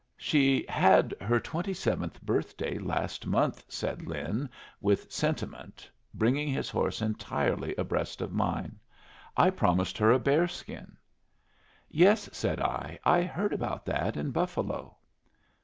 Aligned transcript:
"She 0.17 0.65
had 0.67 1.13
her 1.21 1.39
twenty 1.39 1.75
seventh 1.75 2.23
birthday 2.23 2.79
last 2.79 3.27
month," 3.27 3.63
said 3.69 4.07
Lin, 4.07 4.49
with 4.79 5.11
sentiment, 5.11 5.87
bringing 6.15 6.47
his 6.47 6.71
horse 6.71 7.03
entirely 7.03 7.75
abreast 7.75 8.19
of 8.19 8.33
mine. 8.33 8.79
"I 9.37 9.51
promised 9.51 9.99
her 9.99 10.11
a 10.11 10.17
bear 10.17 10.47
skin." 10.47 10.97
"Yes," 11.87 12.27
said 12.33 12.59
I, 12.59 12.97
"I 13.03 13.21
heard 13.21 13.53
about 13.53 13.85
that 13.85 14.17
in 14.17 14.31
Buffalo." 14.31 14.97